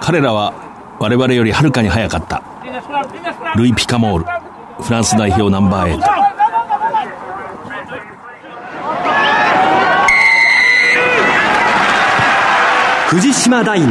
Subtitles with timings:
[0.00, 0.52] 彼らは
[0.98, 2.42] 我々よりはるかに早かった。
[3.56, 4.26] ルイ・ピカモール
[4.82, 6.26] フランス代表ナンバー8
[13.08, 13.86] 藤島大の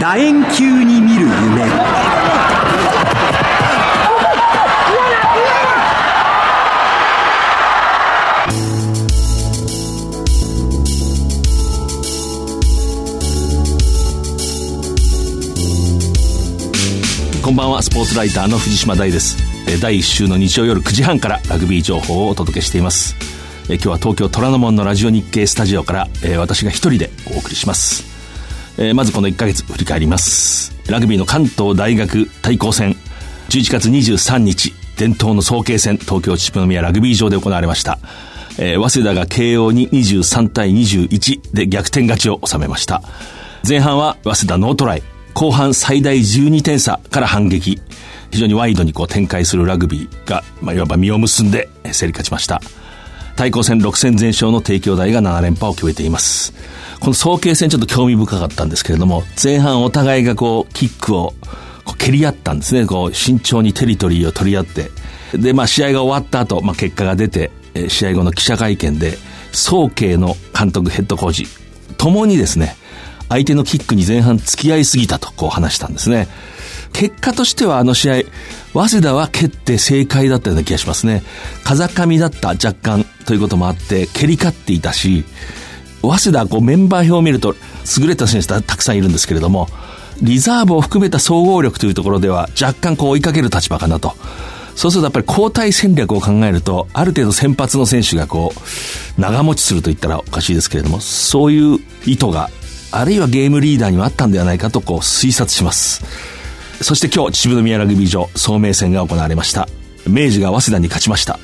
[0.00, 2.27] 楕円球に見る夢。
[17.58, 19.36] ばんはスポーツライターの藤島大です。
[19.82, 23.16] 第1週の日曜夜9時半からラグビー情報をお届けしています。
[23.66, 26.08] 今日は東京虎ノ門のラジオ日経スタジオから
[26.38, 28.04] 私が一人でお送りします。
[28.94, 30.72] まずこの1ヶ月振り返ります。
[30.88, 32.94] ラグビーの関東大学対抗戦。
[33.48, 37.98] 11月23日伝統の早慶戦東京秩父宮ラグビー場で行われました。
[38.60, 43.02] えー、早稲田が慶応に23対21で逆転勝ちを収めました。
[43.68, 45.02] 前半は早稲田ノートライ、
[45.38, 47.80] 後半最大12点差から反撃。
[48.32, 52.60] 非常にワイドにこう展開するラグビーが、まあ、いわば実を結んで競り勝ちました。
[53.36, 56.52] 対抗戦6戦全勝の帝京大が7連覇を決めています。
[56.98, 61.34] この早慶戦ちょっと興味深かったんですけれども、前半お互いがこう、キックを
[61.84, 62.84] こう蹴り合ったんですね。
[62.84, 64.90] こう、慎重にテリトリーを取り合って。
[65.34, 67.52] で、まあ試合が終わった後、まあ結果が出て、
[67.86, 69.16] 試合後の記者会見で、
[69.52, 71.46] 早慶の監督ヘッドコーチ、
[71.96, 72.74] ともにですね、
[73.28, 76.28] 相手のキックに前半付き合いすぎたとこう話したんですね。
[76.92, 78.14] 結果としてはあの試合、
[78.72, 81.22] 早稲田は蹴って正解だったような気がしますね。
[81.64, 85.24] 風上だった若干ということもあって、蹴り勝っていたし、
[86.02, 87.54] 早稲田こうメンバー表を見ると
[87.98, 89.68] 優れた選手たくさんいるんですけれども、
[90.22, 94.14] リザーブを含めた総合力というところでは若干こう追いかける立場かなと。
[94.74, 102.48] そうするとやっぱり交代戦略を考えると、ある程度先発の選手がこう、長持ちすると言ったらおかしいですけれども、そういう意図が
[102.90, 106.04] あるいはゲームリーダーにもあったんではないかとこう推察します。
[106.80, 109.68] そして今日、秩父宮ラグビー場、総明戦が行われました。
[110.06, 111.38] 明治が早稲田に勝ちました。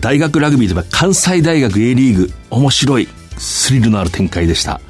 [0.00, 3.08] 大学ラグビーといえば関西大学 A リーグ、面白い、
[3.38, 4.80] スリルのある展開でした。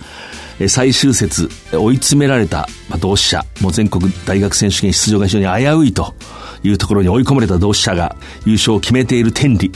[0.66, 2.68] 最終節、追い詰められた
[2.98, 6.14] 同志社、もう全国大学選手権出場が非常に危ういと
[6.64, 9.70] いうところに追い込まれた同志社が優勝を決めている天理。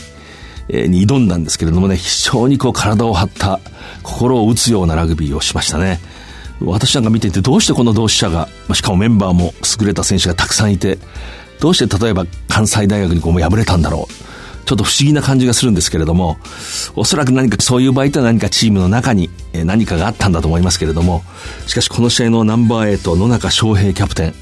[0.69, 3.61] に挑んだんですけれどもね、非常にこう体を張った
[4.03, 6.01] 心を打つようなラグビーをしましたね。
[6.67, 10.99] 私なんか見ていてどうしてこの同志社が、しかもメンバーも優れた選手がたくさんいて、
[11.61, 14.13] どうして例えば関西大学にこうも敗れたんだろう。
[14.65, 16.39] ちょっと不思議な感じがするんですけれども、
[16.95, 21.23] おそらく何かそういう場合とは何かチームの中に何かがあったんだと思いますけれども、
[21.67, 24.35] しかしこの試合のナンバー8野中翔平キャプテン、鬼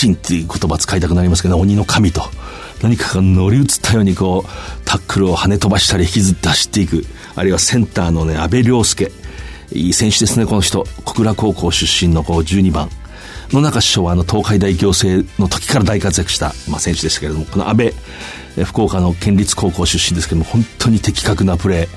[0.00, 2.22] 神っていう言葉使いたくなりますけど、鬼の神と。
[2.82, 4.48] 何かが乗り移ったようにこう、
[4.84, 7.04] タックルを跳ね飛ばしたり引きずって走っていく。
[7.34, 9.10] あるいはセンターのね、安倍良介。
[9.72, 10.84] いい選手ですね、この人。
[11.04, 12.88] 小倉高校出身のこう12番。
[13.52, 17.94] 野中師匠はあの東海大行政の時から大活躍した、まあ、選手でしたけれども、この安倍、
[18.64, 21.88] 福岡の県立高校出身ですけども、本当に的確なプレー、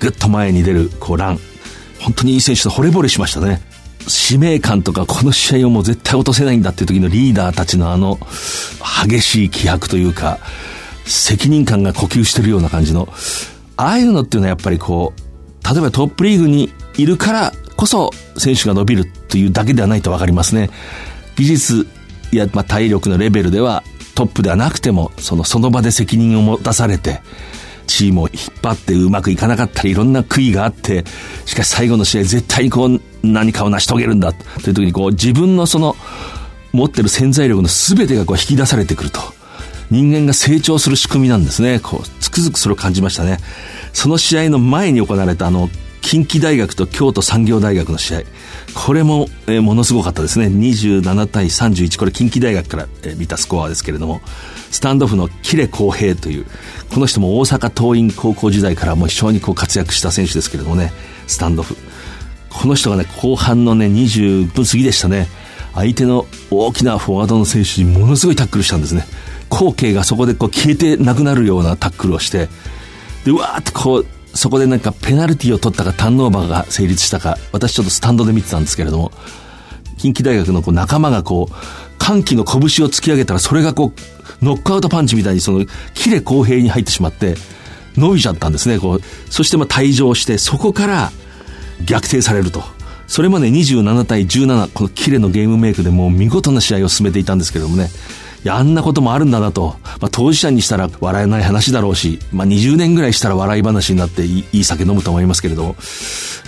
[0.00, 1.40] ぐっと前に出る、こう、ラン。
[2.00, 3.62] 本当にいい選手と惚れ惚れしましたね。
[4.06, 8.18] 使命感とかこの試合をもう絶対落とせないんだっていう時のリーダーたちのあの
[9.08, 10.38] 激しい気迫というか
[11.06, 13.08] 責任感が呼吸してるような感じの
[13.76, 20.70] ああいうのっていうのはやっぱりこう例えばトップリーグにいるからこそ選手が伸びるというだけではないとわかりますね
[21.36, 21.86] 技術
[22.32, 23.82] や、まあ、体力のレベルでは
[24.14, 27.20] トップではなくてもそのその場で責任を持たされて
[27.86, 31.04] チームを引っ張ってうまくいかなかったりいろんな悔いがあって
[31.44, 35.96] しかし最後の試合絶対にこう何かを成し遂げるんだという時にこう自分のその
[36.72, 39.20] 持ってる潜在力の全てがこう引き出されてくると。
[39.90, 41.78] 人間が成長する仕組みなんですね。
[41.78, 43.38] こう、つくづくそれを感じましたね。
[43.92, 45.68] その試合の前に行われたあの、
[46.04, 48.22] 近畿大学と京都産業大学の試合。
[48.74, 50.46] これも、えー、ものすごかったですね。
[50.46, 51.98] 27対31。
[51.98, 54.20] これ近畿大学から、えー、見たスコアですけれども、
[54.70, 56.46] スタンドオフのキレ公平という、
[56.92, 60.92] この人も大阪桐蔭高校時代からもう非常にこう活躍した選手ですけれどもね、
[61.26, 61.74] スタンドオフ。
[62.50, 65.26] この人がね、後半のね、20分過ぎでしたね。
[65.74, 69.06] 相手の大きなフォワードの選手にものすごいタックルしたんですね。
[69.50, 72.50] 光景がそこでこう消えてなくなるようなタックルをして、
[73.24, 79.12] で、わーってこう、そこでなんかペナルティを取ったかターンオーバーが成立したか、私ちょっとスタンドで見てたんですけれども、
[79.98, 81.54] 近畿大学のこう仲間がこう、
[81.98, 83.92] 歓喜の拳を突き上げたらそれがこ
[84.40, 85.64] う、ノックアウトパンチみたいにその、
[85.94, 87.36] キレ公平に入ってしまって、
[87.96, 89.00] 伸びちゃったんですね、こう。
[89.30, 91.12] そしてまあ退場して、そこから、
[91.84, 92.62] 逆転されると。
[93.06, 97.90] それまで27対17、このキレのゲームメイクでもう見事な試合を進めていたんですけれどもね、
[98.44, 99.76] いや、あんなこともあるんだなと。
[100.00, 105.76] まあ、当事者にしたら笑えない話だろうし、まあ、20年ぐらいしたら笑い話になっていい酒飲むと思いますけれども、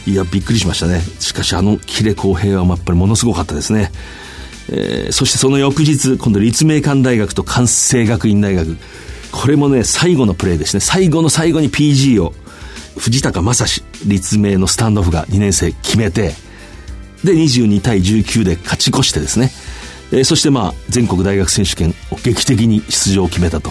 [0.06, 1.00] いや、びっくりしましたね。
[1.20, 3.90] しかし、あの、キレ公平はやっぱりものすごかったですね。
[4.68, 8.76] えー、そしてその翌日、今度立命館大学と関西学院大学。
[9.32, 10.80] これもね、最後のプレーですね。
[10.80, 12.34] 最後の最後に PG を、
[12.98, 16.34] 藤高正史、立命のスタンドオフが2年生決めて、
[17.24, 19.50] で、22対19で勝ち越してですね。
[20.12, 23.70] えー、そしてまあ、全国大学選手権を劇的に出場を決めたと。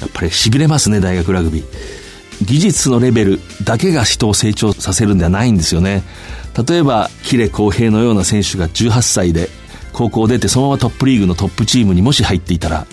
[0.00, 1.64] やっぱり痺れますね、大学ラグビー。
[2.44, 6.02] 技術のレベルだけが人を成長させるんではないんですよね。
[6.66, 9.50] 例えば、キレ公平のような選手が18歳で
[9.92, 12.86] 高校を出てそのままトップリーグのトップチームにもし入っていたら、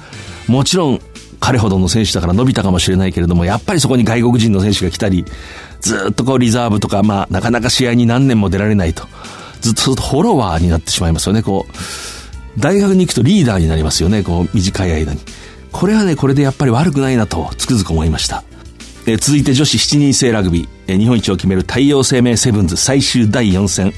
[0.48, 1.02] もちろん
[1.40, 5.26] 彼ほどの選手だから伸びたかもしれないけれども、やっぱりそこに外国人の選手が来たり、
[5.82, 9.08] ずっとこうリザーブとか、まあ、なかなか試合に何年も出られないと。
[9.62, 12.17] ずっとフォロワーになってしまいますよね、こう。
[12.58, 15.20] 大学に行くとリーダーになりますよね、こう、短い間に。
[15.72, 18.44] これはね、これでやっぱり悪くないなと、つくづく思いました。
[19.06, 23.94] え続いて女子7人制ラグビー、え日本一を決める太陽生命セブンズ最終第4戦。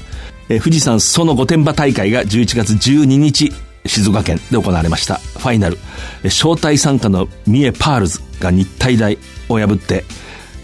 [0.48, 3.52] え富士山裾野御殿場大会が11月12日、
[3.86, 5.16] 静岡県で行われました。
[5.16, 5.78] ファイナル。
[6.22, 9.18] え招待参加の三重パールズが日体大
[9.48, 10.04] を破って、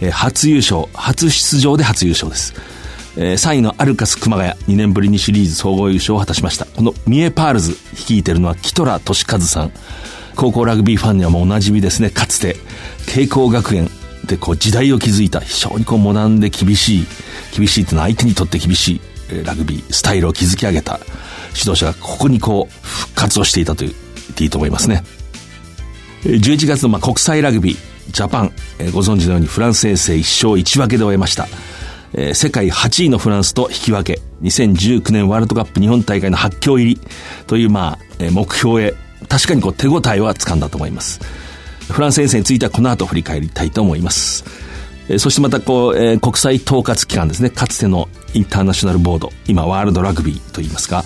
[0.01, 2.55] え初優勝、初出場で初優勝です。
[3.17, 6.67] えー、3位のアルカス熊谷、2年ぶりにシリーズ総合優勝を果たしました。
[6.67, 9.73] この三重パールズ率いてるのは記虎敏和さん。
[10.37, 12.11] 高校ラグビーファンにはもうおなじみですね。
[12.11, 12.57] かつて、
[13.07, 13.91] 慶光学園
[14.27, 17.07] でこう時代を築いた非常にこうモダンで厳しい、
[17.57, 21.01] 厳しいっていうのは相手にとって厳しい、えラグビー、スタイルを築き上げた
[21.55, 25.03] 指導者がここにこう復活をしていたと言っていいと思いますね。
[26.25, 27.77] 11月のまあ国際ラグビー、
[28.13, 31.49] ジャパン、えー、ご存知のようにフランス遠征1勝1分けで終えました。
[32.13, 37.01] えー、世界8位のフランスと引き分け、2019年ワールドカップ日本大会の発強入り
[37.47, 38.95] という、まあ、えー、目標へ、
[39.29, 41.21] 確かにこう手応えは掴んだと思います。
[41.91, 44.45] フランス遠征についてはこの後振り返りたいと思います。
[45.09, 51.05] えー、そしてまたこう、えー、国際統括機関ですね、かつてのインターナショナルボード、今ワールドラグビーと言いますか、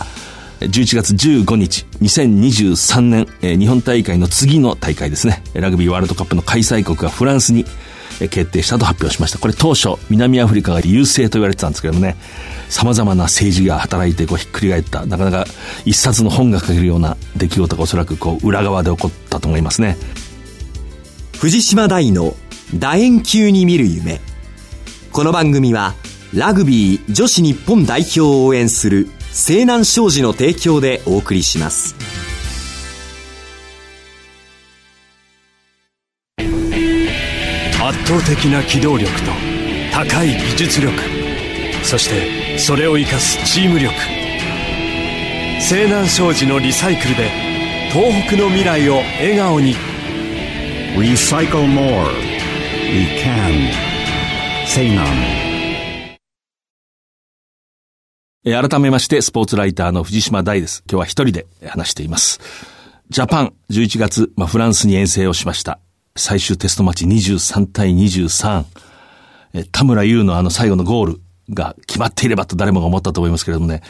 [0.60, 7.64] 11月15日、2023年、えー、日本大会の次の大会ですね、ラグビーワールドカップの開催国がフランスに
[8.28, 9.38] 決定したと発表しました。
[9.38, 12.16] これ当初、南アフリカが優勢と言われてたんですけどもね、
[12.68, 15.46] 様々な政治が働いてこうひっくり返った、なかなか
[15.84, 19.96] 一冊の本が書けるような出来事がおそらくこう裏側で起こったと思いますね。
[21.38, 22.34] 藤島大の
[22.78, 24.20] 楕円球に見る夢。
[25.12, 25.94] この番組は、
[26.34, 32.19] ラグビー女子日本代表を応援する西南商事の提供でお送りします。
[38.10, 39.30] 倒的な機動力と
[39.92, 40.92] 高い技術力
[41.84, 43.94] そしてそれを生かすチーム力
[45.60, 47.30] 西南商事のリサイクルで
[47.92, 49.76] 東北の未来を笑顔に
[50.98, 52.10] 「Recycle More」
[52.90, 53.70] 「We Can」
[54.66, 55.06] 西南
[58.42, 60.82] 改めまして、スポーツライターの藤島大です。
[60.90, 62.40] 今日は一人で話しています。
[63.10, 65.78] ジャパン11月、まあ、フランスに遠征をしました。
[66.20, 68.64] 最終テストマッチ23対23。
[69.54, 71.20] え、田村優のあの最後のゴール
[71.52, 73.82] が決まっていればと誰もが思ったと思いますけれどもね。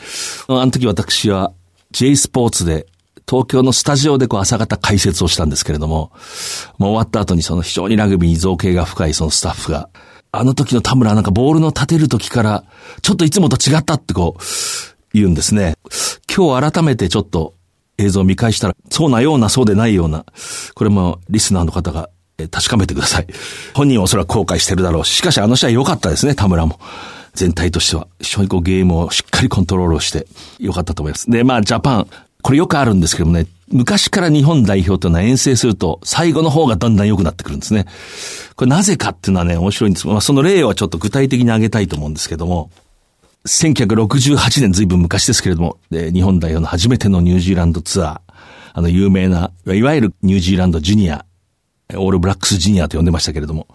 [0.48, 1.52] あの時私は
[1.90, 2.86] J スポーツで
[3.28, 6.12] 東京のスタジオでこう朝方解説をしたんですけれども、
[6.78, 9.88] もう終わった後にその非常にラグビーに造形が深いそのスタッフが、
[10.32, 12.64] あの時の田村なんかボールの立てる時から、
[13.02, 14.42] ちょっといつもと違ったってこう、
[15.12, 15.74] 言うんですね。
[16.34, 17.54] 今日改めてちょっと
[17.98, 20.24] 映像を見返したら、そうなような、そうでないような、
[20.74, 22.10] これもリスナーの方が
[22.42, 23.26] え確かめてください。
[23.74, 26.78] 本人はおそらく後悔してるだろうし、かしあの試合良かったですね、田村も。
[27.34, 28.08] 全体としては。
[28.20, 30.26] 非常にこうゲームをしっかりコントロールして
[30.58, 31.30] 良かったと思います。
[31.30, 32.08] で、まあジャパン、
[32.42, 37.86] これよくあるんですけどもね、昔から日本代表というのは遠征すると、最後の方がだんだん良くなってくるんですね。
[38.56, 40.06] これなぜかっていうのはね、面白いんです。
[40.08, 42.70] まあその例はちょっと具体的に挙げたいと思うんですけども、
[43.46, 48.32] 1968年ずいぶん昔ですけれども、で、日本代表の初めてのニュージーランドツアー、
[48.72, 51.24] あの有名な、いわゆるニュージーランドジュニア、
[51.96, 53.66] オールブラックスジニアと呼んでましたけれども、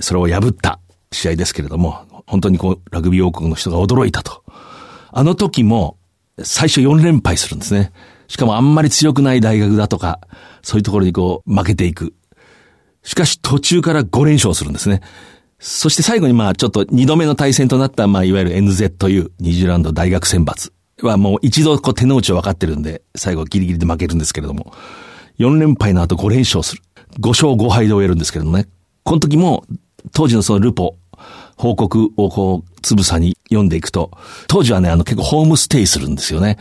[0.00, 0.80] それを破った
[1.12, 4.44] 試合ですけれども、本当にこう、ラグビー王国の人が驚いたと。
[5.10, 5.96] あの時も、
[6.42, 7.92] 最初4連敗するんですね。
[8.28, 10.20] しかもあんまり強くない大学だとか、
[10.62, 12.14] そういうところにこう、負けていく。
[13.02, 15.00] しかし途中から5連勝するんですね。
[15.58, 20.72] そして最後にまあちょっと2度目の対戦となったまあいわゆる NZU、ニュージーランド大学選抜
[21.02, 24.72] はもう一度こう手の内を分かってるんで、最後ギリギリで負けるんですけれども、
[25.38, 26.82] 4連敗の後5連勝する。
[27.18, 28.68] 5勝5敗で終えるんですけれどもね。
[29.04, 29.64] この時も、
[30.12, 30.96] 当時のそのルポ、
[31.56, 34.10] 報告をこう、つぶさに読んでいくと、
[34.46, 36.58] 当時はね、あの結構ホームステイするんですよね。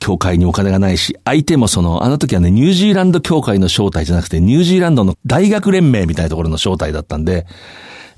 [0.00, 7.46] 協会にお金がないし、相手もその、あの時はね、ニュージーランド協会の招待じゃなくて、ニュージーランドの大学連盟みたいなところの招待だったんで、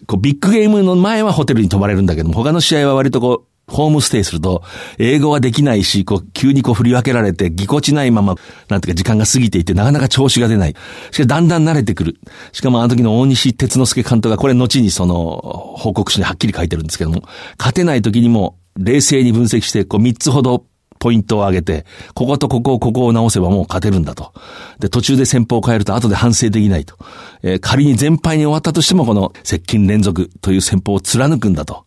[0.06, 4.62] こうビッグゲームの前はホテルに泊まれるんだけども、他の試合は割とこう、ホームステイすると、
[4.98, 8.34] 英語はできないし、こう、急にこう振り分けられて、ぎこちないまま、
[8.68, 10.74] なんていうか時間が過ぎていて、なかなか調子が出ない。
[11.12, 12.16] しかし、だんだん慣れてくる。
[12.52, 17.22] しかもあの時の大西哲之助監督が、これ後にその、報告書にはっきり書いてるんですけども、
[17.58, 20.64] 勝てない時にも、冷静に分析して、こう、三つほど
[21.00, 24.32] ポイントを上げて、こことここをここを直せばもう勝てるんだと。
[24.78, 26.96] で、途中で戦法を変えると後で反省できないと。
[27.42, 31.86] えー、仮に全敗に終わったとしてもこの接近連続という戦法を貫くんだと。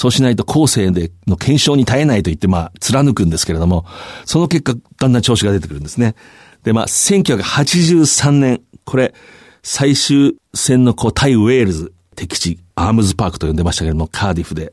[0.00, 3.84] そうしないと後世での検証に耐えないと言って、まあ、貫くんですけれども、
[4.24, 6.14] その結果、だんだん調子が出てくるんですね。
[6.62, 9.12] で、まあ、1983年、これ、
[9.62, 14.72] 最終戦のこう、対ウェールズ、敵地、アームズパークと呼んでましたけれども、カーディフで、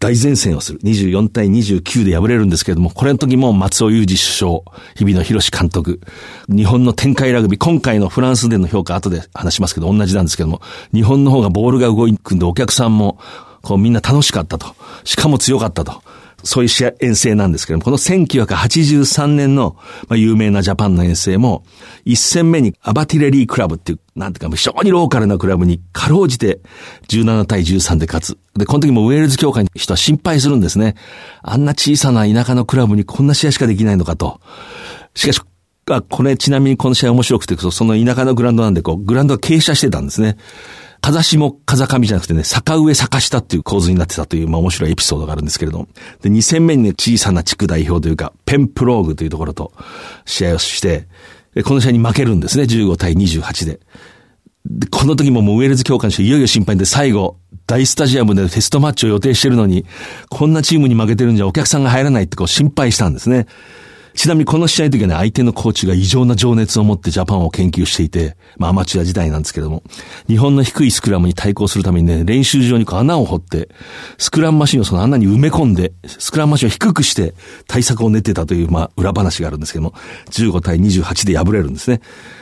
[0.00, 0.80] 大前線をする。
[0.80, 4.60] 24対29で敗れるんですけれども、これの時も松尾裕二首相、
[4.96, 6.00] 日比野博監督、
[6.48, 10.62] 日本の展開ラグビー、今回のフランスでの評価後で話しますけど、同じなんですけども、
[10.92, 13.20] 日本の方がボールが動くんでお客さんも、
[13.64, 14.76] こうみんな楽しかったと。
[15.04, 16.02] しかも強かったと。
[16.44, 19.76] そういう試合遠征なんですけども、この1983年の、
[20.08, 21.64] まあ、有名なジャパンの遠征も、
[22.04, 26.60] 一戦目にアバティレリークラブっていう、なんていうか非常にローカルなクラブにかろうじて
[27.08, 28.38] 17対13で勝つ。
[28.56, 30.96] で、この時もウェールズ協会の人は心配するんですね。
[31.42, 34.40] あんな小さな田舎のクラブにこんな試合しかできないのかと。
[35.14, 35.40] しかし、
[35.90, 40.36] あ、これちなみにこの試合面白くて、その田舎のグラウンドなんで、こう、グラウンドが傾斜してたんですね。
[41.04, 45.88] 風下、風上じゃなくてね、坂上坂下っていう構図になってたという、まあ面白いエピソードがあるんですけれども
[46.22, 49.70] で、2戦目にね、小さな地区代表というか、ペンプローグというところと
[50.24, 51.06] 試合をして、
[51.62, 53.80] この試合に負けるんですね、15対28で。
[54.64, 59.84] で、この時ももうウェールズ協会の人いよいよ心配で最後、大スタジアムでテストマッチを予定してるのに、
[60.30, 63.46] こんなチームに負けてるんじゃお客さんが入らないってこう心配したんですね。
[64.14, 69.82] ちなみにこの試合の時はね、相手のコーチが異常な情熱を持ってジャパンを研究していて、まあアマチュア時代なんですけども、
[70.28, 73.68] 日本の低いスクラムに対抗するためにね、練習場にこう穴を掘って、
[74.18, 77.34] スクラムマシンをその穴に埋め込んで、スクラムマシンを低くして
[77.66, 79.94] 対策を練ってたという、まあ裏話があるんですけども、
[80.30, 82.00] 15対28で敗れるんですね。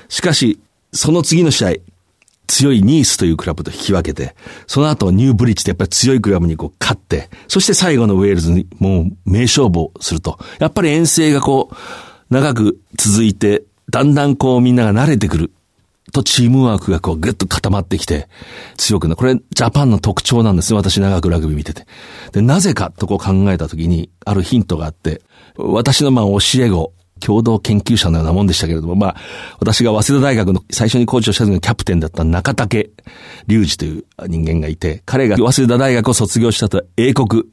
[0.09, 0.61] しかし、
[0.93, 1.75] その次の試合、
[2.53, 10.39] 強いニースというクラブと引き分けて、その後ニューブリッジでやっぱり強いクラブにこう勝って、そして最後のウェールズにもう名勝負をすると。
[10.59, 11.75] やっぱり遠征がこう、
[12.29, 15.53] 長く続いて、だんだんこうみんなが慣れてくる。
[16.13, 18.29] とチームワークがこうぐっと固まってきて
[18.77, 19.17] 強くなる。
[19.17, 20.77] これジャパンの特徴なんですよ。
[20.77, 21.87] 私長くラグビー見てて。
[22.33, 25.23] で、なぜかとこう考えたときにあるヒントがあって、
[25.57, 26.93] 私のまあ教え子、
[27.25, 29.17] 共同研究者のようなもんでしたけれども、まあ、
[29.61, 32.91] 私が早稲田大学の最初にコーチをした時のキャプテンだった中竹
[33.49, 37.45] 隆二という人間がいて、彼が早稲田大学を卒業したと英国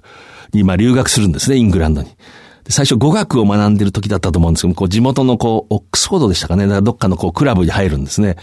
[0.53, 2.09] にまあ留学するんですね、イングランドに。
[2.67, 8.37] 最初語学を学んでる時だったと思うんですけどこう地元のこう、オックスフォードでしたかね、かどっかのこう、クラブに入るんですね。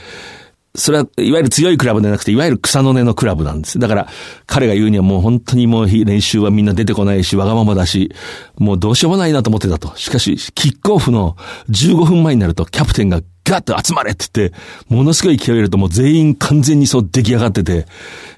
[0.76, 3.78] それは、いわゆる強いクラブではなくて、いわゆる草の根のクラブなんです。
[3.78, 4.08] だから、
[4.46, 8.14] 彼が言うにはもう本当にもう練習はみんな出てこないし、わがままだし、
[8.58, 9.96] もうどうしようもないなと思ってたと。
[9.96, 11.36] しかし、キックオフの
[11.70, 14.56] 15分前になると、キャプテンがガッと集まれって言って、
[14.88, 17.86] ものすごい勢いを入れるともう全員完全にそう出来上がってて、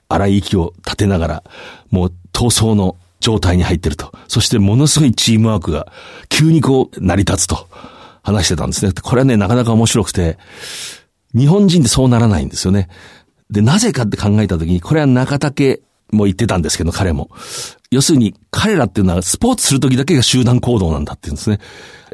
[0.09, 1.42] 荒い息を立てながら、
[1.90, 4.12] もう闘争の状態に入ってると。
[4.28, 5.92] そしてものすごいチームワークが
[6.28, 7.68] 急にこう成り立つと
[8.23, 8.92] 話してたんですね。
[8.92, 10.38] これはね、なかなか面白くて、
[11.35, 12.88] 日本人ってそうならないんですよね。
[13.50, 15.80] で、なぜかって考えたときに、これは中竹
[16.12, 17.30] も言ってたんですけど、彼も。
[17.90, 21.58] 要するに、彼らっていうのはスポーツするときだけが集団行動なんだっていうんですね。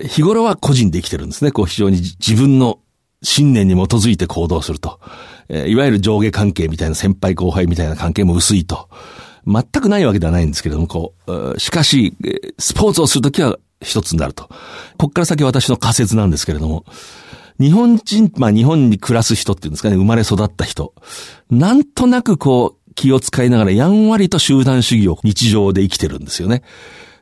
[0.01, 1.51] 日頃は個人で生きてるんですね。
[1.51, 2.79] こう非常に自分の
[3.23, 5.01] 信念に基づいて行動すると。
[5.49, 8.89] えー、いわゆる上下関係みたいな先輩後輩みたいな関係も薄いと。
[9.47, 12.15] 全くないわけではないんですけれども、こう、しかし、
[12.59, 14.49] スポーツをするときは一つになると。
[14.97, 16.85] こっから先私の仮説なんですけれども、
[17.61, 20.95] 日本人、まあ日本に暮らす人っていうんですかね、生まれ育った人。
[21.51, 26.63] なんとなくこう、気を使いながらやんわりと集団主義を日常で生きてるんですよね。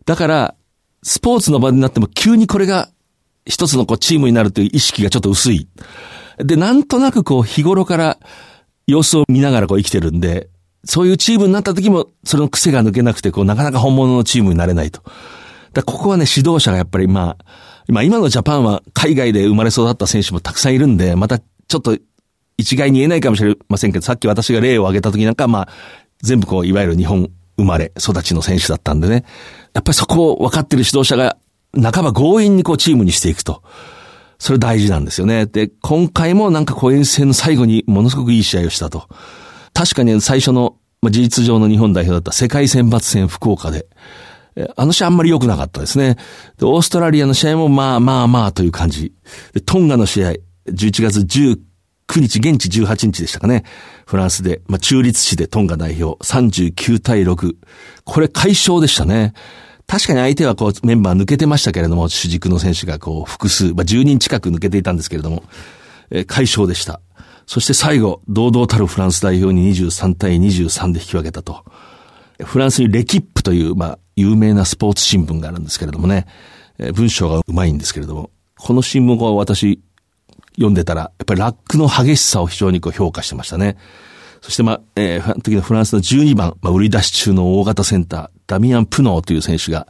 [0.04, 0.54] だから、
[1.02, 2.90] スポーツの場になっても急にこれが
[3.44, 5.68] 一つのこうチームになるという意識がちょっと薄い。
[6.38, 8.18] で、なんとなくこう日頃から
[8.86, 10.48] 様子を見ながらこう生きてるんで、
[10.84, 15.02] そういうチームになった時もその癖が抜けなくてこうなかなか本物のチームになれないと。
[15.72, 17.44] だここはね、指導者がやっぱりまあ、
[17.88, 21.96] まあ今のジャパンは海外で生まれ育った選手もたくさんいるんで、またちょっと
[22.58, 25.68] 一概に言えないかもしれませんけど、さっき私が例を挙げた時なんかまあ、
[26.22, 29.24] 全部こう、いわゆる日本生まれ育ちの選手だったんでね。
[29.74, 31.36] やっぱりそこを分かってる指導者が、
[31.74, 33.62] 半ば強引にこうチームにしていくと。
[34.38, 35.46] それ大事なんですよね。
[35.46, 39.08] で、今回もなんかこう遠征の最後にものすごくいい試合をしたと。
[39.72, 43.86] 確かに最初の、まあ、事実上の日本代表だった世界選抜戦福岡で、
[44.76, 46.16] あの試合あんまり良くなかったですね。
[46.58, 49.12] で、オーストラリアの試合もまあまあまあという感じ。
[49.54, 50.32] で、トンガの試合、
[50.66, 53.64] 11月19日、現地18日でしたかね。
[54.06, 57.56] フランスで、まあ中立市でトンガ代表39対6。
[58.04, 59.32] これ快勝でしたね。
[59.86, 65.44] 確かに相手はこうメンバー抜けてましたけれども、主軸の選手がこう複数、まあ10人近く抜けていたんですけれども、
[66.10, 67.00] えー、快勝でした。
[67.46, 71.64] そして最後、堂々たるフランス代表に23対23で引き分けたと。
[72.44, 76.26] フランスにレキップという、まあ、有名なスポーツ新聞があるんですけれどもね、
[76.78, 79.80] え、文章がうまいんですけれども、この新聞を私
[80.54, 83.76] 読んでたら、やっぱりラックの激しさを非常にこう評価してましたね。
[84.40, 89.86] そしてまあ、えー、時のフランスの12番、まあ、売り出し中の大型センター、ダミアン・プノーという選手が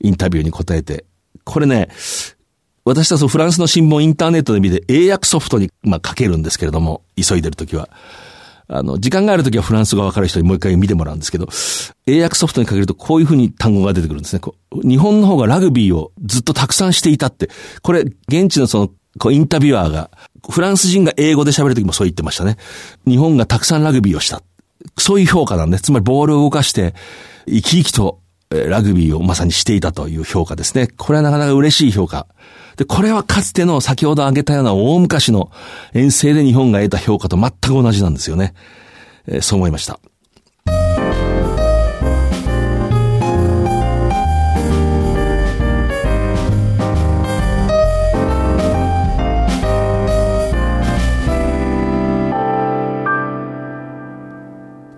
[0.00, 1.04] インタビューに答えて、
[1.44, 1.88] これね、
[2.84, 7.88] 私たちフランスの新聞インターネットで見て英訳ソフトに、まあ、書けるんですけれども、急いでるときは。
[8.72, 11.48] あの、時間があるときはフランス語わかる人にもう一回見てもらうんですけど、
[12.06, 14.40] 英訳ソフトにかけるとこういうふうに単語が出てくるんですね。
[14.82, 17.50] 日本の方がラグビーをずっとたくさんしていたって、
[17.82, 20.10] これ、現地のその、こうインタビュアーが、
[20.48, 22.56] フランス人が英語で喋るときもそう言ってましたね。
[23.06, 24.42] 日本がたくさんラグビーをした。
[24.98, 25.78] そういう評価なんで。
[25.78, 26.94] つまりボールを動かして、
[27.46, 30.88] 生き生きとラグビーをまさにしていたという評価ですね。
[30.96, 32.26] これはなかなか嬉しい評価。
[32.76, 35.50] で、これはかつての先ほど挙げたような大昔の
[35.92, 38.54] 遠征で日本が得た評価と全く同じなんですよね。
[39.26, 40.00] えー、そう思いました。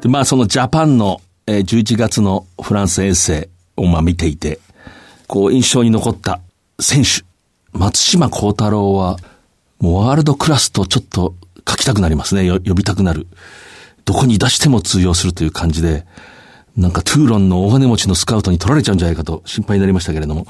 [0.04, 4.60] で、まあそのジャパンの、えー、11月のフランス遠征をまあ見ていて、
[5.26, 6.40] こう印象に残った
[6.78, 7.24] 選手、
[7.74, 9.18] 松島幸太郎は、
[9.80, 11.34] もうワールドクラスとちょっと
[11.68, 12.48] 書きたくなりますね。
[12.50, 13.26] 呼びたくなる。
[14.04, 16.06] どこに出しても通用するという感じで、
[16.76, 20.46] なんかトゥーロンの大金持ちのスカウトに取られちゃうんじゃないかと心配になりましたけれども。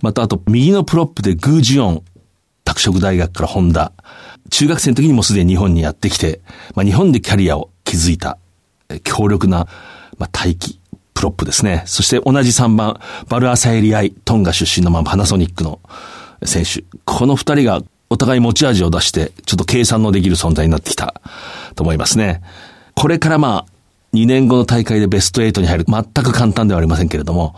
[0.00, 2.02] またあと、右のプロップで具智元、
[2.64, 3.92] 拓殖大学からホンダ。
[4.50, 6.40] 中学生の時にもすでに日本にやってきて、
[6.74, 8.38] まあ、日本でキャリアを築いた
[9.04, 9.66] 強力な、
[10.18, 10.80] まあ、体躯、
[11.14, 11.82] プロップですね。
[11.86, 15.80] そして同じ3番、ヴァルアサエリ愛、トンガ出身の、まあ、パナソニックの
[16.44, 16.84] 選手。
[17.04, 21.20] この二人がお互い持ち味を出して、ちょっと計算のできる存在になってきた
[21.74, 22.42] と思いますね。
[22.94, 23.72] これからまあ、
[24.14, 25.84] 2年後の大会でベスト8に入る。
[25.88, 27.56] 全く簡単ではありませんけれども、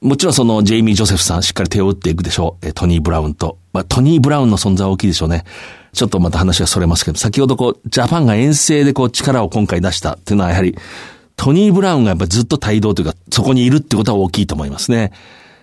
[0.00, 2.66] もちろんそのジェイミー・ジョセフさんしっかり手を打っていくでしょう。
[2.66, 3.58] えトニー・ブラウンと。
[3.72, 5.44] まあ、トニー・ブラウンの存在は大きいでしょうね。
[5.92, 10.76] ちょっとまた話がそれますけど、先ほどこう、ジャパンが遠征でこう力を今回出したっていうのはやはり、
[11.36, 15.12] トニー・ブラウンがやっぱずっと帯同というか、そこにいるってことは大きいと思いますね。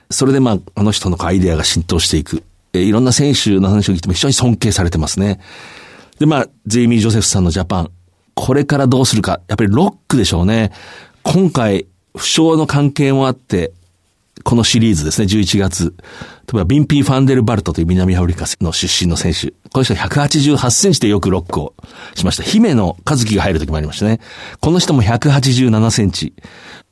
[0.09, 2.43] それでまあ、あの人のアイデアが浸透していく。
[2.73, 5.39] えいろんな選手の話を聞いても非常に尊敬されてますね。
[6.19, 7.91] でまあ、ジェイミー・ジョセフさんのジャパン。
[8.33, 9.41] これからどうするか。
[9.47, 10.71] やっぱりロックでしょうね。
[11.23, 13.71] 今回、負傷の関係もあって、
[14.43, 15.93] このシリーズですね、11月。
[16.51, 19.51] 例えば、ビンピー・ファンデルバルトという南アフリカの出身の選手。
[19.71, 21.73] この人は188センチでよくロックを
[22.15, 22.43] しました。
[22.43, 24.19] 姫野和樹が入る時もありましたね。
[24.61, 26.33] この人も187センチ。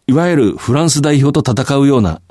[0.07, 2.21] いわゆるフランス代表と戦うような、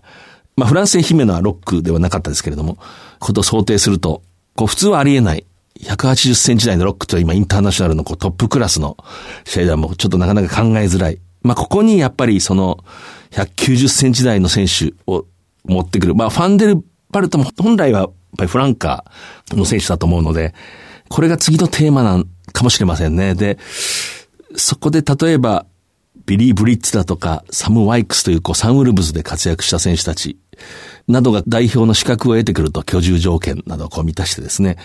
[0.57, 2.79] まあ、フランス戦姫野はロックではなかったですけれども、
[3.19, 4.23] ことを想定すると、
[4.55, 5.45] こう、普通はありえない。
[5.81, 8.97] 180センチ台のロックと今インターナショナルのこうトップクラスの
[9.45, 11.19] 試合ではもうちょっとなかなか考えづらい。
[11.43, 12.85] まあ、ここにやっぱりその
[13.33, 15.27] 190センチ台の選手を
[15.65, 16.15] 持ってくる。
[16.15, 20.55] まあ、ファンデルバルトも本来はやっぱりフランカーの選手だと思うので、
[21.09, 23.35] これが次のテーマなんかもしれませんね。
[23.35, 23.59] で、
[24.57, 25.67] そこで例えば、
[26.27, 30.39] ヴィリー・ブリッツだとか、サム・ワイクスというこうサンウルブズで活躍した選手たち
[31.09, 34.77] などが代表の資格を得てくると居住条件などをこう満たしてですね、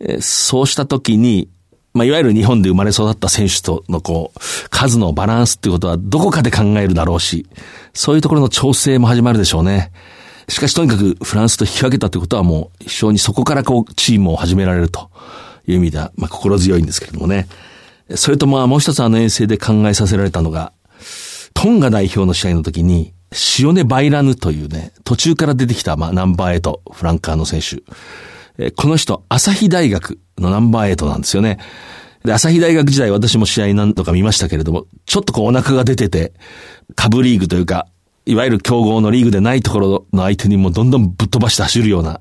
[0.00, 1.48] えそうした時に、
[1.94, 7.46] まあ、いわゆる日本で生まれ育った選手とのこう、数のバランスっていうことはどこかで考えるだろうし、
[7.94, 9.92] そういうところの調整も始まるでしょうね。
[10.48, 15.10] しかしとにかくフランスと引き分けたってことはもう非常にそこからこう、チームを始められると
[15.66, 17.48] いう意味では、まあ、心強いんですけれどもね。
[18.14, 20.72] それとまあ、もう一つあの遠征で考えさせられたのが、
[21.52, 27.82] トンガ代表の試合の時に、シオネ・バイラヌというね、途中から出てきた、まあ、ナンバー8、フランカーの選手。
[28.58, 31.58] えこの人、朝日大学のナンバー8なんですよね。
[32.24, 36.32] で、朝日大学時代私も試合何度か見ましたけれども、ちょっとこうお腹が出てて、
[36.94, 37.86] 下部リーグというか、
[38.26, 42.20] いわゆる競合のリーグでないところの相手にもどんどんぶっ飛ばして走るような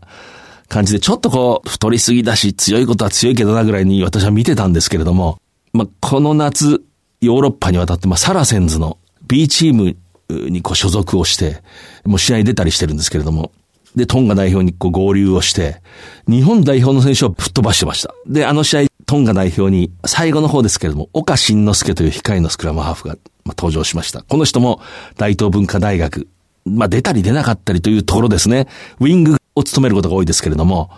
[0.69, 5.39] 感じで、ちょっとこう、太りすぎだし、強いことは強いけどなぐらいに私は見てたんですけれども、
[5.73, 6.83] まあ、この夏、
[7.21, 9.97] ヨーロッパに渡って、まあ、サラセンズの B チーム
[10.29, 11.61] にこう所属をして、
[12.05, 13.51] もう試合出たりしてるんですけれども、
[13.95, 15.81] で、トンガ代表にこう合流をして、
[16.27, 18.13] 日本代表の選手を吹っ飛ばしてました。
[18.27, 24.21] で、あの試合、トンガ代表に、最後の方ですけれども、岡慎之助という控えのスクラムハーフが、まあ、登場しました。
[24.21, 24.81] この人も
[25.15, 26.27] 大東文化大学
[26.67, 28.67] まあ出たり出なかったりというところですね。
[28.99, 30.91] ウィングを務めることが多いですけれども、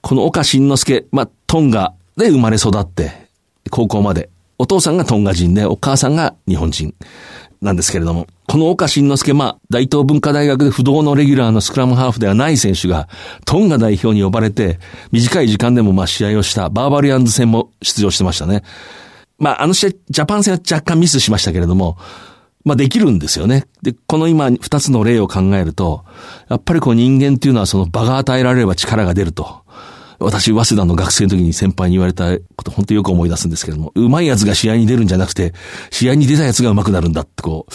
[0.00, 3.28] この岡慎之助、まあトンガで生まれ育って、
[3.70, 4.30] 高校まで。
[4.56, 6.94] お父さんがトンガ人で、お母さんが日本人
[7.64, 13.08] なんですけれども、この岡慎之助、まあ、大東文化大学で不動のレギュラーのスクラムハーフではない選手が、
[13.46, 14.78] トンガ代表に呼ばれて、
[15.12, 18.62] 短い時間でもまあ試合をしたバーバリアンズ戦も出場してましたね。
[19.38, 21.96] まあ、あの試合、ジャパン戦は若干ミスしましたけれども、
[22.64, 23.64] まあできるんですよね。
[23.82, 26.04] で、この今二つの例を考えると、
[26.48, 29.63] やっぱりこう人間っていうのはその場が与えられれば力が出ると。
[30.24, 35.54] 私、早稲田の学生の時に先輩に言われたこと、本当よく思い出すんですけれども、上手い奴が試合に出るんじゃなくて、
[35.90, 37.74] 試合に出た奴が上手くなるんだってこう、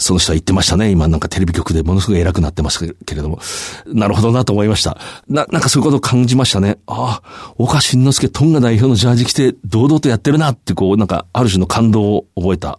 [0.00, 0.90] その人は言ってましたね。
[0.90, 3.40] 今なんかテレビ局でものすごい偉くなってますけれども。
[3.86, 4.96] なるほどなと思いました。
[5.28, 6.78] な、なんかそういうことを感じましたね。
[6.86, 12.78] ああ、岡慎之助トンガ代表のジャージ着て堂々とやってるなってこう、なんかある種の感動を覚えた。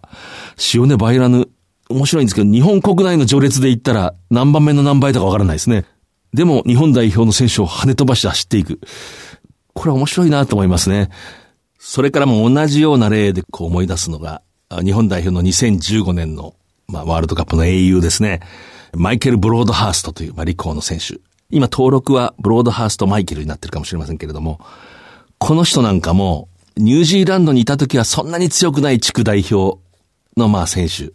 [0.74, 1.48] 塩根バイラヌ、
[1.90, 5.84] 面白いんですけど、日本国内の序列で言ったら何番目の何倍とかわからないですね。
[6.32, 8.80] でも日本代表の選手を跳ね飛ばして走っていく。
[9.74, 11.10] これは面白いなと思いますね。
[11.78, 14.42] それからも同じような例でこう思い出すのが、
[14.82, 16.54] 日本代表の2015年の、
[16.86, 18.40] まあ、ワールドカップの英雄ですね。
[18.92, 21.18] マイケル・ブロードハーストという、まあ、リの選手。
[21.48, 24.60] 今登録はブロードハースト・マイケルになってるかもしれませんけれども、
[25.38, 29.80] この人なんかも、ニュージーランドにいた時はそんなに強くない地区代表
[30.36, 31.12] のまあ選手。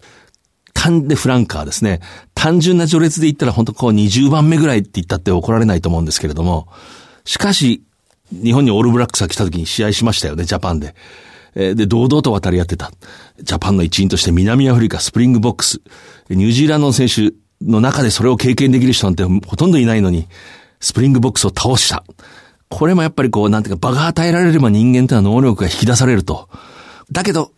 [0.74, 2.02] タンデ・フランカーですね。
[2.36, 6.68] 単純な序列で言ったら本当こう20番目ぐらいって言ったって怒られないと思うんですけれども、
[7.24, 7.82] しかし、
[8.32, 10.96] 日本にオールブラックスが来た時に試合しましたよね、ジャパンで。
[11.56, 12.92] で、堂々と渡り合ってた。
[13.42, 15.80] ジャパンの一員として南アフリカ、スプリングボクス。
[16.30, 20.28] ニュージーランドの選手の中でそれを経験できる人なんてほとんどいないのに、
[20.82, 22.04] スプリングボクスを倒した。
[22.70, 26.50] これもやっぱりこう、なんていうか、場が与えられれば人間というのは能力が引き出されると。
[27.12, 27.52] だけど、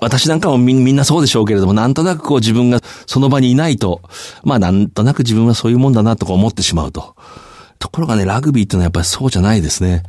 [0.00, 4.02] 私なんかもみんなそうでしょうけれども、なんとなくこう自分がその場にいないと、
[4.44, 7.16] まあなんとなく自分はそういうもんだなとか思ってしまうと。
[7.78, 10.02] ところがね、ラグビーってのはやっぱりそうじゃないですね。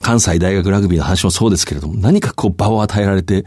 [0.00, 3.46] 関西大学ラグビーの話もそうですけれども、何かこう場を与えられて、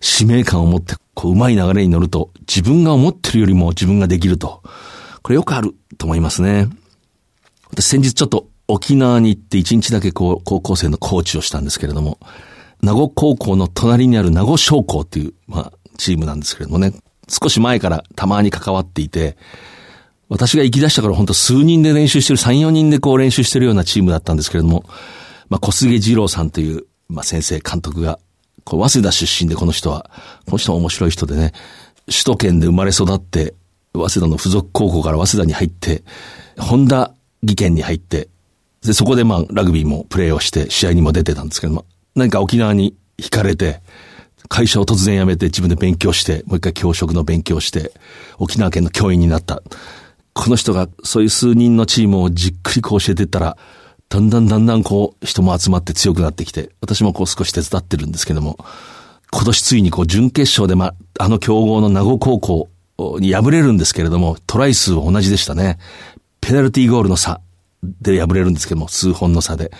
[0.00, 4.62] 使命感を持って、こう、うまい流れに乗ると、自分が思ってるよりも自分ができると。
[5.22, 6.68] これよくあると思いますね。
[7.70, 12.18] 私先日ちょっと沖縄に行って一日だけこう、高校生のコーチをしたんですけれども、
[12.80, 16.92] 名護高校の隣にある名護商工っていう、まあ、チームなんですけれどもね、
[17.28, 19.36] 少し前からたまに関わっていて、
[20.28, 24.84] 私が行き出したから本当数人で練習してる、3、4人でこう練習してるようなチームだったんですけれども、
[25.48, 28.18] まあ、小菅二郎さんという、まあ、先生、監督が、
[28.64, 30.10] こう、早稲田出身でこの人は、
[30.44, 31.52] この人は面白い人でね、
[32.06, 33.54] 首都圏で生まれ育って、
[33.94, 36.02] 早稲田の附属高校から早稲田に入って、
[36.58, 38.28] 本田技研に入って、
[38.82, 43.80] で、そこでまあ、ラグビーもプレーをして、試合にも出てたんですけども、何か沖縄に惹かれて、
[44.48, 47.92] 会社を突然辞めて自分で勉強して、もう一回教職の勉強して、
[48.38, 49.62] 沖縄県の教員になった。
[50.32, 53.56] この人がそういう数人のチームをじっくりこう教えていったら、
[54.08, 58.56] だんだんだんだんこう人も集まって強くなってきて、私もこう少し手伝ってるんですけども、
[59.30, 62.70] 今年ついにこう準決勝でま、あの強豪の名護高校
[63.20, 65.78] に敗れるんですけれども、トライ数は同じでしたね。
[66.40, 67.40] ペナルティーゴールの差
[68.00, 69.70] で敗れるんですけども、数本の差で。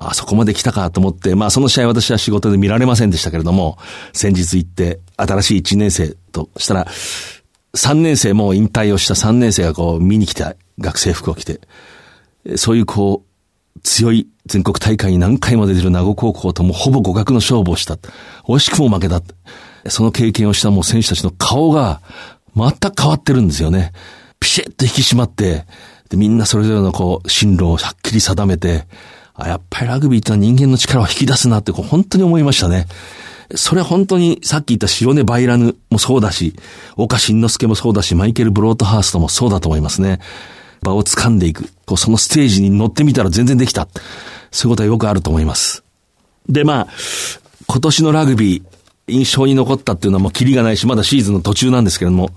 [0.00, 3.78] あそこまで来たかと思って、まあその試合私は仕事で見られませんでしたけれども、
[4.12, 6.86] 先日行って新しい1年生としたら、
[7.74, 11.60] 3年生も引退をした3年生がこう見に来た学生服を着て、
[12.56, 17.96] そういうこう、強い全国大会に何回も出てる名護高校ともほぼ互角の勝負をした。
[18.44, 19.22] 惜しくも負けた。
[19.88, 22.00] その経験をしたもう選手たちの顔が
[22.56, 23.92] 全く変わってるんですよね。
[24.40, 25.66] ピシッと引き締まって、
[26.08, 28.86] でみんなそれぞれのこう、進路をはっきり定めて、
[29.38, 32.86] あ、やっぱりラグビーってのは人間の力を引き出すなってこう本当に思いましたね。
[33.54, 36.54] それは本当にさっき言った塩根バイラヌもそうだし、
[36.96, 40.20] 岡慎之助もそうだし、マイケル・ブロートハーストもそうだと思いますね。
[40.82, 41.70] 場を掴んでいく。
[41.86, 43.88] こうそのステージに乗ってみたら全然できた。
[44.50, 45.84] そういうことはよくあると思います。
[46.48, 46.88] で、まあ、
[47.66, 48.62] 今年のラグビー、
[49.06, 52.30] 印象に残ったっていうのはもうキリがないし、まだシーズンの途中なんですけれども、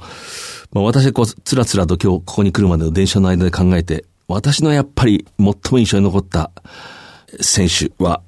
[0.72, 6.52] まあ、私はこう、つらつらと今日ここに来るまでの電車の間で考えて、私のやっぱり最も印象に残った
[7.40, 8.22] 選手は、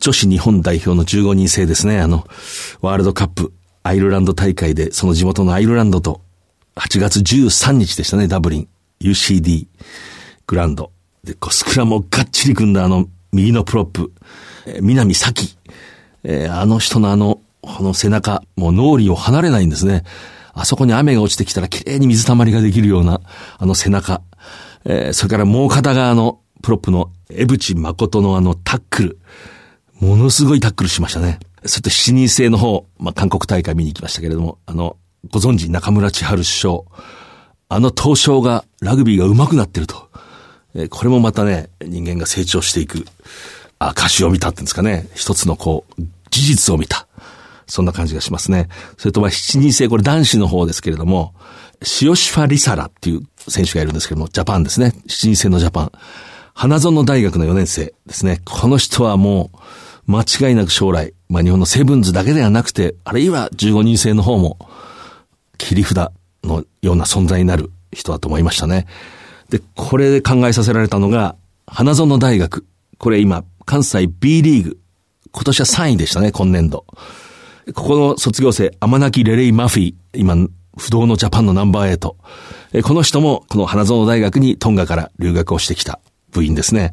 [0.00, 2.00] 女子日本代表の15人制ですね。
[2.00, 2.26] あの、
[2.80, 3.52] ワールドカップ、
[3.84, 6.20] アイルランド大会で、その地元のアイルランドと、
[6.76, 8.68] 8月13日でしたね、ダブリン、
[9.00, 9.66] UCD、
[10.46, 10.90] グランド。
[11.22, 14.12] で、こうスクラムをがっちり組んだあの、右のプロップ、
[14.66, 15.56] えー、南早紀。
[16.24, 20.04] えー、あの人のあの、この背中、もう脳裏を離れないんですね。
[20.54, 23.20] あそこに雨が落ちてきたら綺麗に水たまりができるような、
[23.58, 24.22] あの背中。
[24.84, 29.18] えー、それからもう片側のプロップの江渕まことのあのタックル。
[30.00, 31.38] ものすごいタックルしましたね。
[31.64, 34.96] そして7人制の方、まあ、韓国大会見に行きましたけれども、あの、
[35.30, 36.80] ご存知中村千春首相。
[37.68, 40.10] あの東証がラグビーが上手くなってると。
[40.74, 43.04] えー、これもまたね、人間が成長していく、
[43.78, 45.08] 証を見たっていうんですかね。
[45.14, 47.06] 一つのこう、事実を見た。
[47.66, 48.68] そんな感じがしますね。
[48.98, 51.34] それとまあ7人制、これ男子の方ですけれども、
[51.82, 54.94] シオシファ・リサラっていう選手がいるんですけども、ジャパンですね。
[55.06, 55.92] 7人制のジャパン。
[56.54, 58.40] 花園大学の4年生ですね。
[58.44, 59.58] この人はもう、
[60.06, 64.58] 間違いなく将来、まあ日本のセブンズだけではなくて、あるいは15人制の方も、
[65.58, 66.10] 切り札
[66.44, 68.86] のような存在になる人だと思いましたね。
[69.48, 72.66] で、これで考えさせられたのが、花園大学。
[72.98, 74.78] これ今、関西 B リーグ。
[75.32, 76.84] 今年は3位でしたね、今年度。
[77.74, 79.94] ここの卒業生、天泣レレイ・マフィー。
[80.14, 80.36] 今、
[80.76, 82.14] 不動のジャパンのナンバー8。
[82.80, 86.92] この人も、この花園大学にトンガから留学をしてきた部員ですね。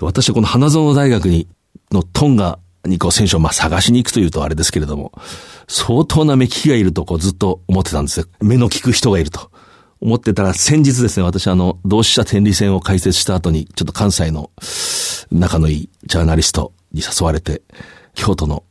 [0.00, 1.46] 私はこの花園大学に、
[1.92, 5.12] のトンガにこう選手をまあ探しに行くというとあれですけれども、
[5.68, 8.26] 相当な目利きがいるとこうずっと思ってたんですよ。
[8.40, 9.50] 目の利く人がいると。
[10.00, 14.50] 思ってたら先日ですね、私あの、同志社天理戦を開設した後に、ちょっと関西の
[15.32, 17.62] 仲のいいジャーナリストに誘われて、
[18.14, 18.62] 京都の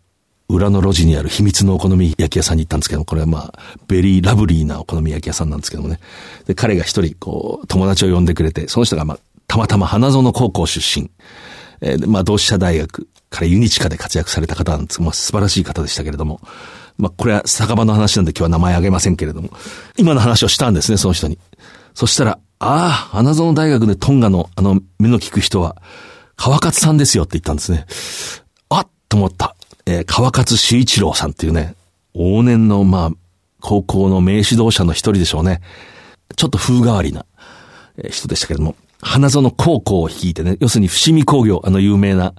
[0.50, 6.00] 裏の路地にある秘密のお好み焼き屋さんに行ったんですけども、これはまあ、ベリーラブリーなお好み焼き屋さんなんですけどもね。
[6.46, 11.12] で、彼が一人、こう、友達を呼んでくれて、その人がまあ、たまたま花園高校出身。
[11.82, 16.40] えー、まあ、同志社大学からユニチカで活躍された方なんですまあ、素晴らしい方でしたけれども。
[16.98, 19.50] まあ、これは酒場の話なんで今日は名前あげませんけれども。
[19.98, 21.38] 今の話をしたんですね、その人に。
[21.94, 25.76] そしたら、ああ、花園大学でトンガのあの目の利く人は、
[26.38, 27.86] 川勝さんですよって言ったんですね。
[28.70, 29.57] あっと思った。
[29.90, 31.76] えー、川勝修一郎さんっていうね、
[32.14, 33.12] 往年の、まあ、
[33.62, 35.62] 高校の名指導者の一人でしょうね。
[36.36, 37.26] ちょっと風変わりな、
[37.98, 42.34] え、人でしたけれども、花園高校を率いてね、要するに伏見工業、あの有名な、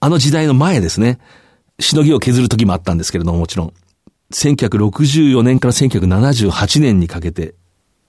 [0.00, 1.18] あの時代の前ですね、
[1.78, 3.72] しのぎを削る時もあったんですけれども、もちろん。
[4.32, 7.54] 1964年から1978年にかけて、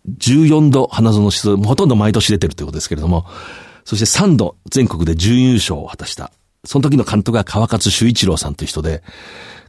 [0.08, 3.26] 14度花園出場、ほとんど毎年出てるということですけれども、
[3.84, 6.32] そして3度全国で準優勝を果たした。
[6.66, 9.04] その時の監督が川勝修一郎さんという人で、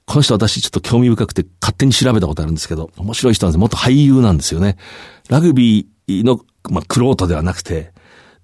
[0.07, 3.59] この人私ちょっと興味深くて勝手に調べたことあるんですけど、面白い人なんです。
[3.61, 4.76] 元俳優なんですよね。
[5.29, 7.92] ラグビーの、まあ、クロートではなくて、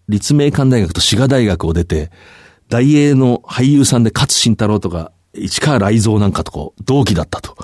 [0.08, 2.10] 立命館大学と滋賀大学を出て、
[2.68, 7.56] 大英の俳優さんで勝慎太郎とか、市川雷蔵なんかとこう、同期だったと。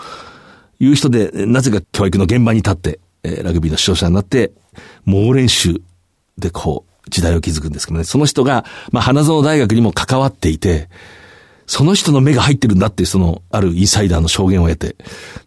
[0.80, 4.52] いう人で、なぜか教育の現場に立って、えー、ラグビーの指導者になって、
[5.04, 5.80] 猛練習
[6.38, 8.04] でこう、時代を築くんですけどね。
[8.04, 10.88] その人が、まあ、花園大学にも関わっていて、
[11.66, 14.96] その人の目が入ってるんだっていう、その、あるインサイダーの証言を得て、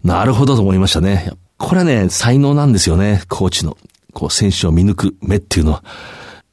[0.03, 1.31] なるほどと思いましたね。
[1.57, 3.77] これはね、才能なんですよね、コーチの。
[4.13, 5.83] こう、選手を見抜く目っていうのは、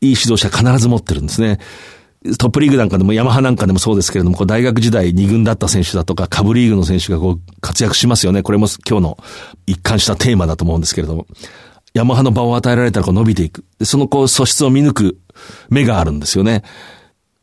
[0.01, 1.59] いい指導者必ず持ってるんですね。
[2.39, 8.43] トップリーグなんかでもヤマハなんかでもそうですけれども、こう大学時代二軍だった選手だとか、下部リーグの選手がこう活躍しますよね。
[8.43, 9.19] これも今日の
[9.67, 11.27] 一貫したテーマだと思うんですけれども。
[11.95, 13.65] ヤマハの場を与えられたらこう伸びていく。
[13.83, 15.19] そのこう素質を見抜く
[15.69, 16.63] 目があるんですよね。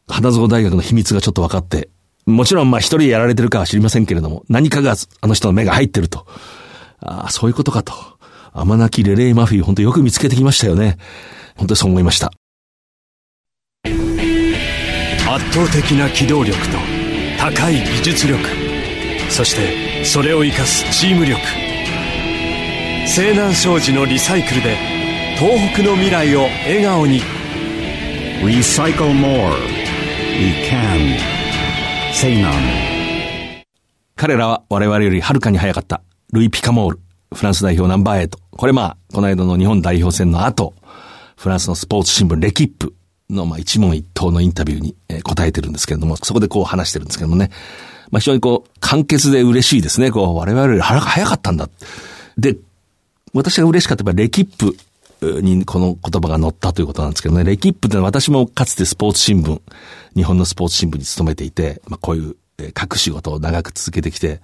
[0.08, 1.90] 花園大学の秘密がちょっと分かって。
[2.26, 6.26] もちろんまあ一人やられてるかは知りませんけれども、何かがあの人の目が入ってると。
[7.00, 7.94] ああ、そういうことかと。
[8.54, 10.98] 天泣きレレイ・マフィー、本当よく見つけてきましたよね。
[11.56, 12.32] 本当にそう思いました。
[15.32, 16.78] 圧倒的な機動力と
[17.38, 18.40] 高い技術力
[19.30, 21.40] そしてそれを生かすチーム力
[23.08, 24.76] 西南商事のリサイクルで
[25.38, 27.22] 東北の未来を笑顔に
[28.44, 29.54] 「Recycle More」
[30.40, 31.18] 「We Can」
[32.14, 32.56] 西南
[34.16, 36.02] 彼らは我々よりはるかに早かった
[36.34, 37.00] ルイ・ピカモール
[37.34, 40.74] フランス代表ナンバー8これまあこの間の日本代表戦の後
[41.38, 42.94] フランスのスポーツ新聞レキップ
[43.30, 47.52] の、まあ、一問一答のインタビューに、え答えてるんですけれども、そこでこう話してるんですけどもね。
[48.12, 50.12] まあ、非常にこう、簡潔で嬉しいですね。
[50.12, 51.70] こう、我々より早かったんだ。
[52.38, 52.58] で、
[53.34, 54.76] 私が嬉しかったのは、レキップ
[55.42, 57.44] にこの言葉が載ったということなんですけどね。
[57.44, 59.62] レキップってのは私もかつてスポーツ新聞、
[60.16, 64.42] 日本のスポーツ新聞に勤めていて、まあ、こういう、え書く仕事を長く続けてきて、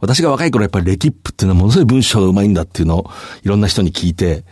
[0.00, 3.10] 私が若い頃やっぱりレキップっていうのはものすごい文章がうまいんだっていうのを
[3.42, 4.44] いろんな人に聞いて、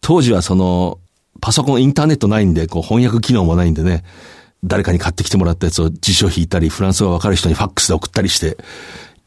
[0.00, 0.98] 当時はその、
[1.40, 4.04] パソコン、インターネットないんで、こう翻訳機能もないんでね、
[4.64, 8.56] 誰かに買ってきてもらったやつを辞書引いたり、フランス語がわかる人にファックスで送ったりして、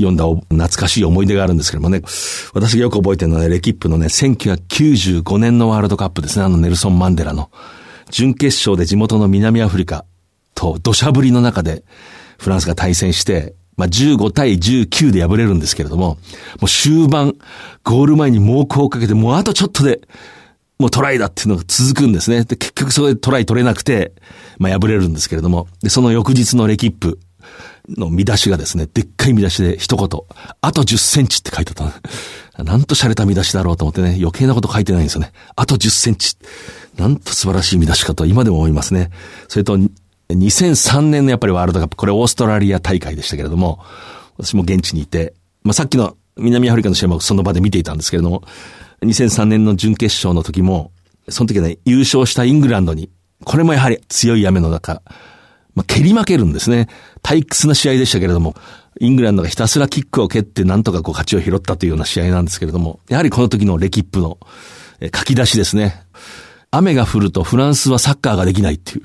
[0.02, 2.02] 読んだ懐かしい思い出があるんですけどもね。
[2.54, 7.52] 私がよく覚えてるのはね、レキップのね、1995年のワールドカップですね、あのネルソン・マンデラの。
[8.10, 10.06] 準決勝で地元の南アフリカ
[10.56, 11.84] と土砂降りの中で
[12.40, 16.18] フランスが対戦して、まあ、15対19で敗れるんですけれども、
[16.60, 17.36] もう終盤、
[17.84, 20.02] ゴール前に猛攻をかけて、もうあとちょっとで、
[20.80, 22.46] もうトライだっていうのが続くんですね。
[22.46, 24.14] で、結局それでトライ取れなくて、
[24.58, 27.20] まあ敗れるんですけれども、で、その翌日のレキップ
[27.98, 30.08] の見出しがですね、でっかい見出しで一言、
[30.62, 31.92] あと10センチって書いてあっ
[32.56, 32.64] た。
[32.64, 35.32] なんと洒落た見出しだろうと思ってね、余計なこと書いてないんですよね。
[35.56, 36.36] あと10センチ。
[36.98, 39.12] なんと素晴らしい見出しかと今でも思いますね。
[39.48, 39.78] それと、
[40.30, 43.80] 2003年のやっぱりワールドカップ、これオーストラリア大会でしたけれども、
[44.38, 48.44] 私も現地にいて、まあ、さっきの南アフリカの試合もその場で見ていたんですけれども、
[49.04, 50.92] 2003年の準決勝の時も、
[51.30, 53.10] その時はね、優勝したイングランドに、
[53.46, 55.02] これもやはり強い雨の中、
[55.76, 56.88] まあ、蹴り負けるんですね。
[57.24, 58.56] 退屈な試合でしたけれども、
[59.00, 64.38] イングランドがひたすらキックを蹴ってなんとかこう勝ちを拾ったというような試合なんですけれども、やはりこの時のレキップの
[65.02, 66.04] 書き出しですね。
[66.72, 69.02] 雨が降るとフランスはサッカーができないっていう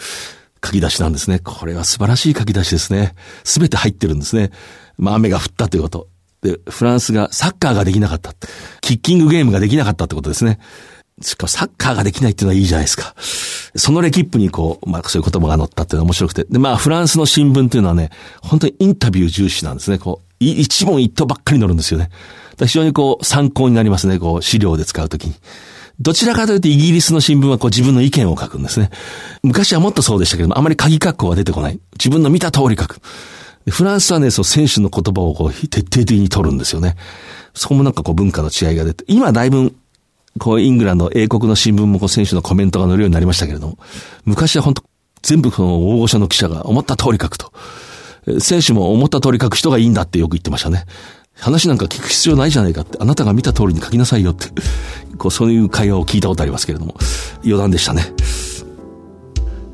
[0.64, 1.38] 書き出しなんですね。
[1.38, 3.14] これは素晴らしい書き出しですね。
[3.44, 4.50] すべて入ってるんですね。
[4.98, 6.08] まあ雨が降ったということ。
[6.42, 8.34] で、フランスがサッカーができなかった。
[8.80, 10.58] キッキングゲームができなかったってことですね。
[11.22, 13.14] しかもサッカーができないっていうのはいいじゃないですか。
[13.76, 16.44] そのレキップにこう、まあそういう言葉が載ったっていうのは面白くて。
[16.44, 18.10] で、まあフランスの新聞っていうのはね、
[18.42, 19.98] 本当にインタビュー重視なんですね。
[19.98, 22.10] こう、一問一答ばっかり載るんですよね。
[22.58, 24.18] 非常にこう参考になりますね。
[24.18, 25.34] こう資料で使うときに。
[26.00, 28.90] どちらかというとイギリスの新聞はこう自分の意見を書くんですね。
[29.42, 31.78] 昔はもっとそうでしたけども、あまり鍵括弧が出てこない。
[31.92, 33.00] 自分の見た通り書く。
[33.70, 36.96] フランスはね、そう選手の言葉をこう徹底的に取るんですよね。
[37.54, 39.74] そこもなんかこう文化の違いが出て、今だいぶ
[40.38, 43.78] こう、イングランド、英国の新聞もこう、選手のコメントが載るようになりましたけれども、
[44.24, 44.82] 昔は本当
[45.22, 47.52] 全部この大御所の記者が思った通り書くと。
[48.40, 50.86] 選手も思った通り書く人がいいんだってよく言ってましたね。
[51.34, 54.48] 話なんか聞く必要ないじゃないかって、あなたが見た通りに書きなさいよって、
[55.18, 56.94] こう、そういう会話を聞いたことありますけれども、
[57.42, 58.12] 余談でしたね。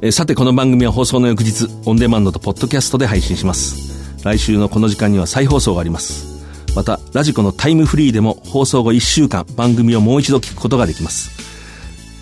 [0.03, 4.23] えさて、この番組は放送の翌日、オンデマンドとポッドキャストで配信します。
[4.25, 6.30] 来週のこの時間には再放送があります。
[6.75, 11.31] また、ラジコのタイムフリーでも放送後1週間番組をもう一度聞くことができます。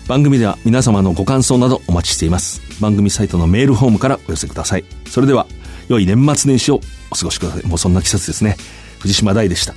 [0.07, 2.61] 番組では皆様のご感想などお待ちしています。
[2.81, 4.85] 番組サイトのメールフォームからお寄せください。
[5.07, 5.45] それでは、
[5.87, 6.81] 良い年末年始を
[7.11, 7.65] お過ごしください。
[7.65, 8.57] もうそんな季節ですね。
[8.99, 9.75] 藤島大でした。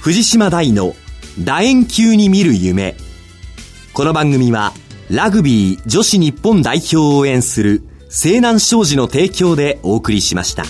[0.00, 0.96] 藤島大の
[1.38, 2.96] 楕円球に見る夢。
[3.92, 4.72] この番組は、
[5.08, 10.64] ラグビー女子日本代表を応援する西南商事の提供でお送りしました。